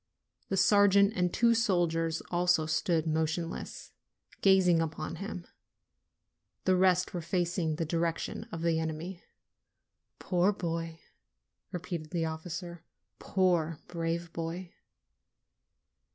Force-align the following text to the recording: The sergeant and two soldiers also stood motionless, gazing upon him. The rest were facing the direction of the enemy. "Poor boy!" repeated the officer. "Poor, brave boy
The 0.49 0.57
sergeant 0.57 1.13
and 1.15 1.31
two 1.31 1.53
soldiers 1.53 2.23
also 2.31 2.65
stood 2.65 3.05
motionless, 3.05 3.91
gazing 4.41 4.81
upon 4.81 5.17
him. 5.17 5.45
The 6.65 6.75
rest 6.75 7.13
were 7.13 7.21
facing 7.21 7.75
the 7.75 7.85
direction 7.85 8.47
of 8.51 8.63
the 8.63 8.79
enemy. 8.79 9.23
"Poor 10.17 10.51
boy!" 10.53 11.01
repeated 11.71 12.09
the 12.09 12.25
officer. 12.25 12.83
"Poor, 13.19 13.77
brave 13.87 14.33
boy 14.33 14.73